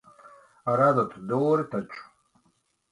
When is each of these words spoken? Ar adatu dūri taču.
Ar 0.73 0.81
adatu 0.87 1.23
dūri 1.33 1.69
taču. 1.77 2.05